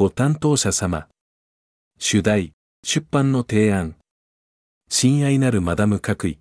[0.00, 1.08] ご担当者様。
[1.98, 3.96] 主題、出版の提案。
[4.88, 6.38] 親愛なるマダム各位。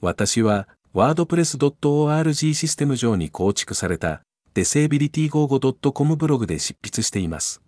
[0.00, 4.22] 私は、ワードプレス .org システム上に構築された、
[4.54, 7.60] デセービリティ 55.com ブログで執筆しています。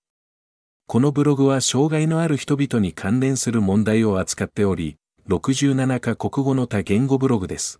[0.86, 4.96] このブログは障害のある人々に関連する問題を扱っており、
[5.28, 7.78] 67カ国語の多言語ブログです。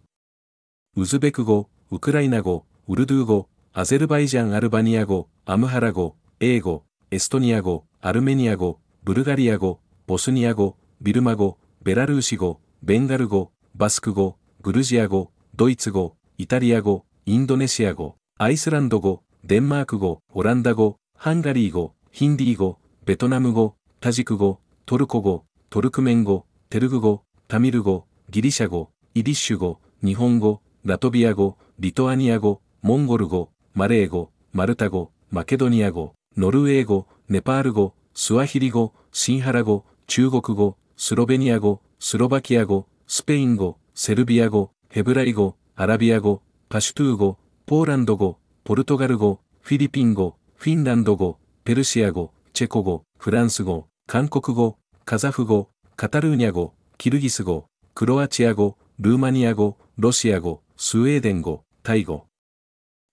[0.94, 6.84] ウズベク語、ウクライナ語、ウルドゥー語、アゼルバイジャン・アルバニア語、アムハラ語、英語、
[7.14, 9.78] エストニア語、アルメニア語、ブルガリア語、
[10.08, 62.26] ボスニア語、ビルマ語、ベラルーシ語、ベンガル語、バスク語、グルジア語、ドイツ語、イタリア語、インドネシア語、アイスランド語、デンマーク語、オランダ語、ハンガリー語、ヒンディー語、ベトナム語、タジク語、トルコ語、トルクメン語、テルグ語、タミル語、ギリシャ語、イディッシュ語、日本語、ラトビア語、リトアニア語、モンゴル語、マレー語、マルタ語、マケドニア語、ノルウェー語、ネパール語、スワヒリ語、シンハラ語、中国語、スロベニア語、スロバキア語、スペイン語、セルビア語、ヘブライ語、アラビア語、パシュトゥー語、ポーランド語、ポルトガル語、フィリピン語、フィンランド語、ペルシア語、チェコ語、フランス語、韓国語、カザフ語、カタルーニャ語、キルギス語、クロアチア語、ルーマニア語、ロシア語、スウェーデン語、タイ語。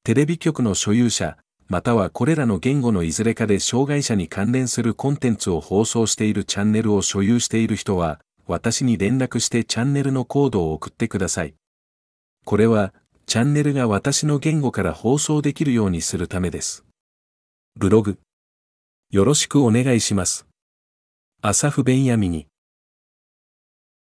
[0.03, 1.37] テレビ局の所有者、
[1.71, 11.53] またはこれらの言語のいずれかで障害者に関連するコンテンツを放送しているチャンネルを所有している人は、私に連絡してチャンネルのコードを送ってください。
[12.43, 12.93] これは、
[13.25, 16.83] チャンネルが私の言語から放送できるようにするためです。
[17.77, 18.19] ブログ。
[19.09, 20.45] よろしくお願いします。
[21.41, 22.50] アサフ・ベンヤミニ。